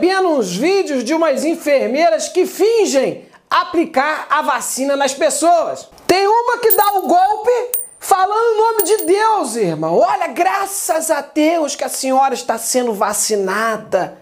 recebendo 0.00 0.30
uns 0.30 0.56
vídeos 0.56 1.04
de 1.04 1.12
umas 1.12 1.44
enfermeiras 1.44 2.28
que 2.28 2.46
fingem 2.46 3.28
aplicar 3.50 4.26
a 4.30 4.40
vacina 4.40 4.96
nas 4.96 5.12
pessoas. 5.12 5.88
Tem 6.06 6.26
uma 6.26 6.58
que 6.58 6.70
dá 6.72 6.92
o 6.94 7.06
golpe 7.06 7.78
falando 7.98 8.54
em 8.54 8.56
nome 8.56 8.82
de 8.84 8.96
Deus, 9.04 9.56
irmão. 9.56 9.98
Olha, 9.98 10.28
graças 10.28 11.10
a 11.10 11.20
Deus 11.20 11.76
que 11.76 11.84
a 11.84 11.88
senhora 11.88 12.32
está 12.32 12.56
sendo 12.56 12.94
vacinada 12.94 14.16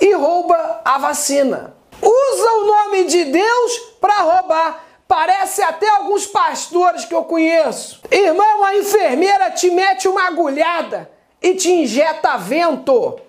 e 0.00 0.12
rouba 0.12 0.80
a 0.84 0.96
vacina. 0.98 1.74
Usa 2.00 2.52
o 2.52 2.64
nome 2.66 3.04
de 3.06 3.24
Deus 3.24 3.78
para 4.00 4.22
roubar. 4.22 4.84
Parece 5.08 5.60
até 5.62 5.88
alguns 5.88 6.26
pastores 6.26 7.04
que 7.04 7.14
eu 7.14 7.24
conheço. 7.24 8.00
Irmão, 8.10 8.62
a 8.64 8.76
enfermeira 8.76 9.50
te 9.50 9.70
mete 9.70 10.06
uma 10.06 10.28
agulhada 10.28 11.10
e 11.42 11.54
te 11.54 11.72
injeta 11.72 12.36
vento. 12.36 13.25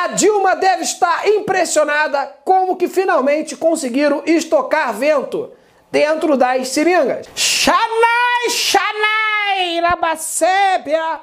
A 0.00 0.06
Dilma 0.08 0.54
deve 0.54 0.84
estar 0.84 1.26
impressionada 1.26 2.32
como 2.44 2.76
que 2.76 2.86
finalmente 2.86 3.56
conseguiram 3.56 4.22
estocar 4.24 4.94
vento 4.94 5.50
dentro 5.90 6.36
das 6.36 6.68
seringas. 6.68 7.26
Xanai, 7.34 8.48
Xanai, 8.48 9.80
Rabacébia, 9.80 11.20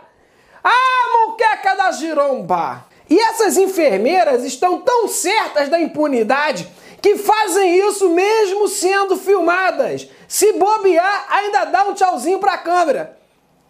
a 0.61 0.73
moqueca 1.13 1.73
da 1.73 1.91
giromba. 1.93 2.85
E 3.09 3.17
essas 3.17 3.55
enfermeiras 3.55 4.43
estão 4.43 4.81
tão 4.81 5.07
certas 5.07 5.69
da 5.69 5.79
impunidade 5.79 6.67
que 7.01 7.15
fazem 7.15 7.77
isso 7.87 8.09
mesmo 8.09 8.67
sendo 8.67 9.15
filmadas. 9.15 10.09
Se 10.27 10.51
bobear, 10.51 11.27
ainda 11.29 11.63
dá 11.63 11.85
um 11.85 11.93
tchauzinho 11.93 12.39
para 12.39 12.55
a 12.55 12.57
câmera. 12.57 13.17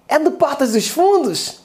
É 0.07 0.17
do 0.17 0.31
Portas 0.31 0.71
dos 0.73 0.87
Fundos? 0.87 1.64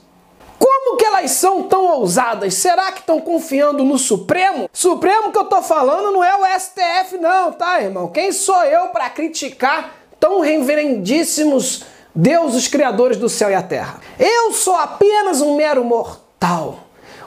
Como 0.60 0.98
que 0.98 1.06
elas 1.06 1.30
são 1.30 1.62
tão 1.62 1.86
ousadas? 1.86 2.52
Será 2.52 2.92
que 2.92 3.00
estão 3.00 3.18
confiando 3.18 3.82
no 3.82 3.96
Supremo? 3.96 4.68
Supremo 4.70 5.32
que 5.32 5.38
eu 5.38 5.46
tô 5.46 5.62
falando 5.62 6.12
não 6.12 6.22
é 6.22 6.36
o 6.36 6.60
STF 6.60 7.16
não, 7.18 7.50
tá, 7.50 7.80
irmão? 7.80 8.08
Quem 8.08 8.30
sou 8.30 8.62
eu 8.64 8.88
para 8.88 9.08
criticar 9.08 9.94
tão 10.20 10.40
reverendíssimos 10.40 11.84
deuses 12.14 12.68
criadores 12.68 13.16
do 13.16 13.26
céu 13.26 13.50
e 13.50 13.54
a 13.54 13.62
terra? 13.62 14.00
Eu 14.18 14.52
sou 14.52 14.74
apenas 14.74 15.40
um 15.40 15.56
mero 15.56 15.82
mortal. 15.82 16.80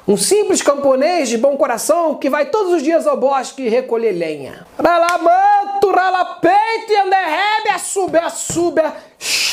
Um 0.08 0.18
simples 0.18 0.62
camponês 0.62 1.30
de 1.30 1.38
bom 1.38 1.58
coração 1.58 2.16
que 2.16 2.30
vai 2.30 2.48
todos 2.48 2.74
os 2.74 2.84
dias 2.84 3.08
ao 3.08 3.18
bosque 3.18 3.68
recolher 3.68 4.12
lenha. 4.12 4.68
Ralamanto, 4.78 5.90
ralapeito 5.90 6.92
e 6.92 6.98
anderrebe, 6.98 7.70
a 7.74 7.80
sube, 7.80 8.82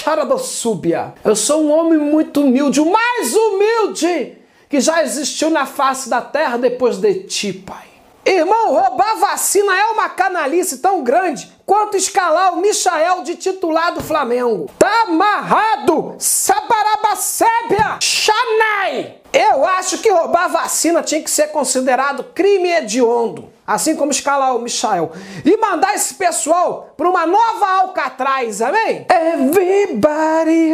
a 0.00 0.38
sube, 0.38 0.90
xaradossúbia. 0.90 1.14
Eu 1.24 1.36
sou 1.36 1.64
um 1.64 1.70
homem 1.70 1.98
muito 1.98 2.40
humilde, 2.40 2.80
o 2.80 2.90
mais 2.90 3.34
humilde 3.34 4.38
que 4.68 4.80
já 4.80 5.02
existiu 5.02 5.50
na 5.50 5.66
face 5.66 6.08
da 6.08 6.20
terra 6.20 6.56
depois 6.56 6.98
de 6.98 7.14
ti, 7.24 7.52
pai. 7.52 7.89
Irmão, 8.24 8.74
roubar 8.74 9.16
vacina 9.16 9.74
é 9.74 9.84
uma 9.86 10.08
canalice 10.10 10.78
tão 10.78 11.02
grande 11.02 11.50
quanto 11.64 11.96
escalar 11.96 12.52
o 12.52 12.60
Michael 12.60 13.22
de 13.22 13.34
titular 13.34 13.94
do 13.94 14.02
Flamengo. 14.02 14.70
Tá 14.78 15.02
amarrado! 15.02 16.16
Sabarabacébia! 16.18 17.98
Xanai! 18.00 19.16
Eu 19.32 19.64
acho 19.64 19.98
que 19.98 20.10
roubar 20.10 20.48
vacina 20.50 21.02
tinha 21.02 21.22
que 21.22 21.30
ser 21.30 21.48
considerado 21.48 22.24
crime 22.34 22.68
hediondo, 22.68 23.48
assim 23.66 23.96
como 23.96 24.10
escalar 24.10 24.54
o 24.54 24.60
Michael. 24.60 25.12
E 25.44 25.56
mandar 25.56 25.94
esse 25.94 26.14
pessoal 26.14 26.92
para 26.96 27.08
uma 27.08 27.24
nova 27.24 27.66
Alcatraz, 27.80 28.60
amém? 28.60 29.06
Everybody. 29.08 30.72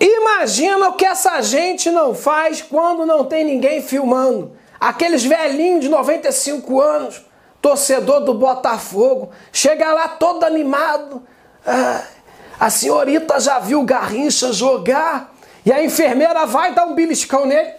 Imagina 0.00 0.88
o 0.88 0.94
que 0.94 1.04
essa 1.04 1.42
gente 1.42 1.90
não 1.90 2.14
faz 2.14 2.62
quando 2.62 3.04
não 3.04 3.24
tem 3.24 3.44
ninguém 3.44 3.82
filmando. 3.82 4.52
Aqueles 4.80 5.24
velhinhos 5.24 5.80
de 5.80 5.88
95 5.88 6.80
anos, 6.80 7.24
torcedor 7.60 8.20
do 8.20 8.34
Botafogo, 8.34 9.30
chega 9.52 9.92
lá 9.92 10.08
todo 10.08 10.44
animado. 10.44 11.22
Ah, 11.66 12.02
a 12.58 12.70
senhorita 12.70 13.38
já 13.40 13.58
viu 13.58 13.80
o 13.80 13.84
Garrincha 13.84 14.52
jogar 14.52 15.34
e 15.64 15.72
a 15.72 15.82
enfermeira 15.82 16.46
vai 16.46 16.74
dar 16.74 16.86
um 16.86 16.94
beliscão 16.94 17.46
nele. 17.46 17.72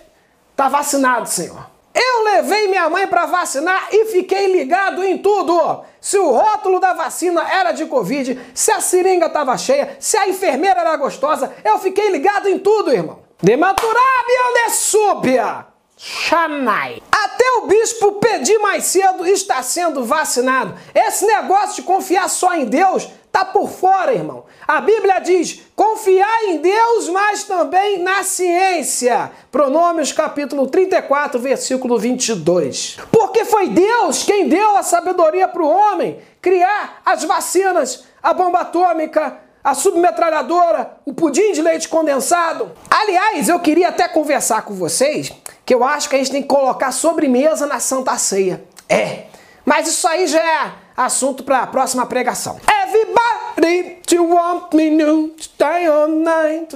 Tá 0.56 0.68
vacinado, 0.68 1.28
senhor. 1.30 1.78
Eu 1.94 2.24
levei 2.24 2.68
minha 2.68 2.88
mãe 2.90 3.08
para 3.08 3.25
vacinar 3.25 3.88
e 3.91 4.06
fiquei 4.06 4.52
ligado 4.52 5.03
em 5.03 5.18
tudo. 5.18 5.84
Se 6.00 6.18
o 6.18 6.31
rótulo 6.31 6.79
da 6.79 6.94
vacina 6.94 7.41
era 7.52 7.72
de 7.72 7.85
Covid, 7.85 8.40
se 8.53 8.72
a 8.72 8.79
seringa 8.79 9.25
estava 9.25 9.58
cheia, 9.58 9.97
se 10.00 10.16
a 10.16 10.28
enfermeira 10.28 10.81
era 10.81 10.96
gostosa, 10.96 11.52
eu 11.64 11.79
fiquei 11.79 12.09
ligado 12.12 12.47
em 12.47 12.59
tudo, 12.59 12.94
irmão. 12.94 13.19
Dematurabi 13.41 14.34
andessúbia. 14.52 15.66
Xanai. 15.97 17.02
Até 17.12 17.44
o 17.58 17.68
bispo 17.68 18.13
pedir 18.13 18.59
mais 18.59 18.85
cedo 18.85 19.25
está 19.25 19.63
sendo 19.63 20.06
vacinado. 20.06 20.75
Esse 20.94 21.25
negócio 21.25 21.78
de 21.78 21.81
confiar 21.81 22.30
só 22.30 22.53
em 22.53 22.66
Deus 22.66 23.09
tá 23.31 23.44
por 23.44 23.68
fora, 23.68 24.13
irmão. 24.13 24.46
A 24.68 24.80
Bíblia 24.80 25.19
diz: 25.19 25.62
confiar 25.75 26.44
em 26.46 26.59
Deus, 26.59 27.09
mas 27.09 27.44
também 27.46 27.97
na 28.03 28.24
ciência. 28.24 29.31
Pronômios 29.52 30.12
capítulo 30.12 30.68
34, 30.68 31.40
versículo 31.40 31.97
22. 31.97 32.97
Porque 33.12 33.44
foi 33.44 33.69
Deus 33.69 34.24
quem 34.24 34.47
deu 34.47 34.78
a 34.78 34.84
sabedoria 34.84 35.47
para 35.47 35.64
o 35.64 35.69
homem 35.69 36.19
criar 36.40 37.02
as 37.03 37.24
vacinas, 37.24 38.06
a 38.22 38.34
bomba 38.34 38.59
atômica, 38.59 39.38
a 39.64 39.74
submetralhadora, 39.74 40.97
o 41.06 41.14
pudim 41.14 41.52
de 41.52 41.62
leite 41.62 41.90
condensado. 41.90 42.72
Aliás, 42.90 43.50
eu 43.50 43.59
queria 43.59 43.90
até 43.90 44.08
conversar 44.08 44.62
com 44.62 44.74
vocês 44.74 45.34
que 45.67 45.75
eu 45.75 45.83
acho 45.83 46.07
que 46.07 46.16
a 46.16 46.17
gente 46.17 46.31
tem 46.31 46.41
que 46.41 46.47
colocar 46.47 46.94
sobremesa 46.94 47.66
na 47.66 47.78
Santa 47.81 48.17
Ceia. 48.17 48.63
É, 48.88 49.25
mas 49.66 49.85
isso 49.85 50.07
aí 50.07 50.25
já 50.25 50.39
é 50.39 50.72
assunto 50.95 51.44
para 51.44 51.59
a 51.59 51.67
próxima 51.67 52.05
pregação. 52.05 52.57
Everybody 52.85 53.97
to 54.07 54.23
want 54.23 54.73
me 54.73 54.89
new, 54.89 55.35
stay 55.38 55.88
night. 56.07 56.73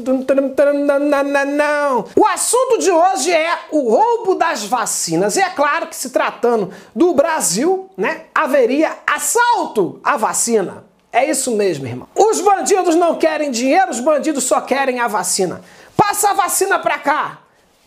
O 2.18 2.25
assunto 2.25 2.79
de 2.79 2.91
hoje 2.91 3.31
é 3.31 3.59
o 3.72 3.90
roubo 3.90 4.35
das 4.35 4.66
vacinas. 4.66 5.38
E 5.38 5.40
é 5.40 5.50
claro 5.52 5.88
que 5.88 5.96
se 5.96 6.09
tratando 6.09 6.69
do 6.94 7.13
Brasil, 7.13 7.90
né, 7.96 8.23
haveria 8.35 8.97
assalto 9.08 10.02
à 10.03 10.18
vacina. 10.18 10.84
É 11.13 11.29
isso 11.29 11.56
mesmo, 11.56 11.88
irmão. 11.88 12.09
Os 12.13 12.41
bandidos 12.41 12.97
não 12.97 13.16
querem 13.16 13.52
dinheiro, 13.52 13.90
os 13.90 14.02
bandidos 14.02 14.44
só 14.44 14.59
querem 14.59 15.00
a 15.00 15.08
vacina. 15.08 15.62
Passa 15.96 16.31
a 16.31 16.34
vacina 16.34 16.78
pra 16.78 17.00
cá. 17.00 17.41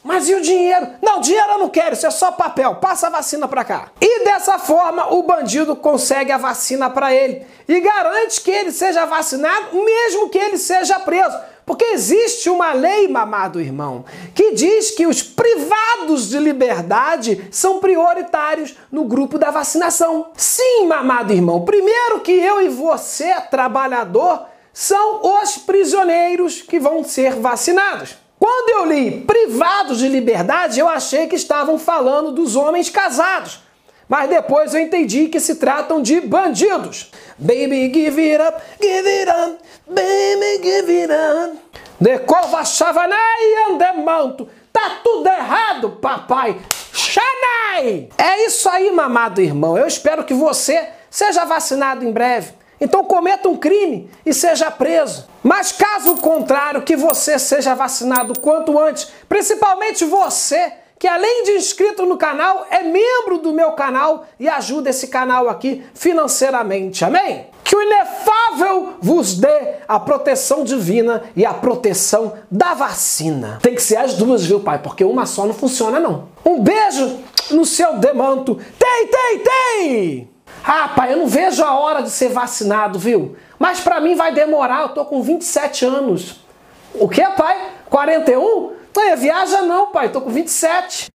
Mas 0.04 0.28
e 0.28 0.34
o 0.34 0.42
dinheiro? 0.42 0.86
Não, 1.00 1.18
dinheiro 1.18 1.52
eu 1.52 1.58
não 1.58 1.70
quero, 1.70 1.94
isso 1.94 2.06
é 2.06 2.10
só 2.10 2.30
papel. 2.30 2.74
Passa 2.74 3.06
a 3.06 3.10
vacina 3.10 3.48
para 3.48 3.64
cá. 3.64 3.88
E 3.98 4.22
dessa 4.22 4.58
forma, 4.58 5.14
o 5.14 5.22
bandido 5.22 5.74
consegue 5.74 6.30
a 6.30 6.36
vacina 6.36 6.90
para 6.90 7.12
ele 7.14 7.46
e 7.66 7.80
garante 7.80 8.42
que 8.42 8.50
ele 8.50 8.70
seja 8.70 9.06
vacinado, 9.06 9.74
mesmo 9.82 10.28
que 10.28 10.36
ele 10.36 10.58
seja 10.58 10.98
preso. 11.00 11.34
Porque 11.64 11.86
existe 11.86 12.50
uma 12.50 12.74
lei, 12.74 13.08
mamado 13.08 13.58
irmão, 13.58 14.04
que 14.34 14.52
diz 14.52 14.90
que 14.90 15.06
os 15.06 15.22
privados 15.22 16.28
de 16.28 16.38
liberdade 16.38 17.48
são 17.50 17.80
prioritários 17.80 18.76
no 18.92 19.04
grupo 19.04 19.38
da 19.38 19.50
vacinação. 19.50 20.26
Sim, 20.36 20.86
mamado 20.86 21.32
irmão, 21.32 21.64
primeiro 21.64 22.20
que 22.20 22.32
eu 22.32 22.60
e 22.60 22.68
você, 22.68 23.34
trabalhador, 23.50 24.44
são 24.74 25.22
os 25.40 25.56
prisioneiros 25.56 26.60
que 26.60 26.78
vão 26.78 27.02
ser 27.02 27.36
vacinados. 27.36 28.23
Quando 28.38 28.68
eu 28.70 28.84
li 28.86 29.20
privados 29.20 29.98
de 29.98 30.08
liberdade, 30.08 30.80
eu 30.80 30.88
achei 30.88 31.26
que 31.26 31.36
estavam 31.36 31.78
falando 31.78 32.32
dos 32.32 32.56
homens 32.56 32.90
casados. 32.90 33.60
Mas 34.08 34.28
depois 34.28 34.74
eu 34.74 34.80
entendi 34.80 35.28
que 35.28 35.40
se 35.40 35.56
tratam 35.56 36.02
de 36.02 36.20
bandidos. 36.20 37.10
Baby, 37.38 37.92
give 37.92 38.20
it 38.20 38.42
up, 38.42 38.62
give 38.80 39.08
it 39.08 39.30
up, 39.30 39.58
baby, 39.86 40.62
give 40.62 40.92
it 40.92 41.12
up. 41.12 41.58
Decova 42.00 42.64
chavanai 42.64 43.70
andemanto. 43.70 44.48
Tá 44.72 44.98
tudo 45.02 45.28
errado, 45.28 45.90
papai. 46.02 46.60
Xanai! 46.92 48.08
É 48.18 48.44
isso 48.44 48.68
aí, 48.68 48.90
mamado 48.90 49.40
irmão. 49.40 49.78
Eu 49.78 49.86
espero 49.86 50.24
que 50.24 50.34
você 50.34 50.88
seja 51.08 51.44
vacinado 51.44 52.04
em 52.04 52.12
breve. 52.12 52.52
Então 52.84 53.02
cometa 53.02 53.48
um 53.48 53.56
crime 53.56 54.10
e 54.26 54.34
seja 54.34 54.70
preso. 54.70 55.26
Mas 55.42 55.72
caso 55.72 56.16
contrário, 56.16 56.82
que 56.82 56.94
você 56.94 57.38
seja 57.38 57.74
vacinado 57.74 58.38
quanto 58.38 58.78
antes, 58.78 59.10
principalmente 59.26 60.04
você 60.04 60.70
que 60.98 61.08
além 61.08 61.44
de 61.44 61.52
inscrito 61.52 62.06
no 62.06 62.16
canal, 62.16 62.66
é 62.70 62.82
membro 62.82 63.38
do 63.38 63.52
meu 63.52 63.72
canal 63.72 64.26
e 64.38 64.48
ajuda 64.48 64.90
esse 64.90 65.08
canal 65.08 65.48
aqui 65.48 65.82
financeiramente. 65.94 67.04
Amém? 67.04 67.46
Que 67.62 67.74
o 67.74 67.82
inefável 67.82 68.94
vos 69.00 69.34
dê 69.34 69.76
a 69.88 69.98
proteção 69.98 70.62
divina 70.62 71.22
e 71.34 71.44
a 71.44 71.52
proteção 71.52 72.34
da 72.50 72.74
vacina. 72.74 73.58
Tem 73.62 73.74
que 73.74 73.82
ser 73.82 73.96
as 73.96 74.14
duas, 74.14 74.44
viu, 74.44 74.60
pai? 74.60 74.78
Porque 74.78 75.04
uma 75.04 75.26
só 75.26 75.46
não 75.46 75.54
funciona, 75.54 75.98
não. 75.98 76.28
Um 76.44 76.60
beijo 76.60 77.18
no 77.50 77.64
seu 77.64 77.98
demanto. 77.98 78.58
Tem, 78.78 79.06
tem, 79.06 79.38
tem! 79.38 80.33
Ah, 80.66 80.88
pai, 80.88 81.12
eu 81.12 81.18
não 81.18 81.26
vejo 81.26 81.62
a 81.62 81.78
hora 81.78 82.02
de 82.02 82.10
ser 82.10 82.30
vacinado, 82.30 82.98
viu? 82.98 83.36
Mas 83.58 83.80
para 83.80 84.00
mim 84.00 84.14
vai 84.14 84.32
demorar, 84.32 84.80
eu 84.80 84.88
tô 84.88 85.04
com 85.04 85.22
27 85.22 85.84
anos. 85.84 86.36
O 86.94 87.06
que, 87.06 87.22
pai? 87.22 87.70
41? 87.90 88.72
Não, 88.96 89.16
viaja 89.16 89.60
não, 89.62 89.88
pai, 89.88 90.08
tô 90.08 90.22
com 90.22 90.30
27. 90.30 91.08